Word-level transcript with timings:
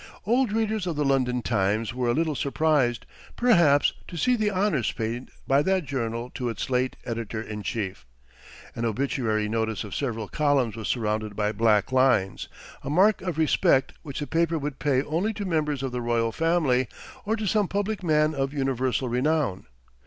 Old 0.25 0.51
readers 0.51 0.87
of 0.87 0.95
the 0.95 1.05
London 1.05 1.43
"Times" 1.43 1.93
were 1.93 2.07
a 2.09 2.13
little 2.13 2.33
surprised, 2.33 3.05
perhaps, 3.35 3.93
to 4.07 4.17
see 4.17 4.35
the 4.35 4.49
honors 4.49 4.91
paid 4.91 5.29
by 5.45 5.61
that 5.61 5.85
journal 5.85 6.31
to 6.31 6.49
its 6.49 6.71
late 6.71 6.95
editor 7.05 7.39
in 7.39 7.61
chief. 7.61 8.07
An 8.73 8.83
obituary 8.83 9.47
notice 9.47 9.83
of 9.83 9.93
several 9.93 10.27
columns 10.27 10.75
was 10.75 10.87
surrounded 10.87 11.35
by 11.35 11.51
black 11.51 11.91
lines; 11.91 12.47
a 12.81 12.89
mark 12.89 13.21
of 13.21 13.37
respect 13.37 13.93
which 14.01 14.19
the 14.19 14.25
paper 14.25 14.57
would 14.57 14.79
pay 14.79 15.03
only 15.03 15.33
to 15.35 15.45
members 15.45 15.83
of 15.83 15.91
the 15.91 16.01
royal 16.01 16.31
family, 16.31 16.87
or 17.23 17.35
to 17.35 17.45
some 17.45 17.67
public 17.67 18.01
man 18.01 18.33
of 18.33 18.53
universal 18.53 19.07
renown. 19.07 19.67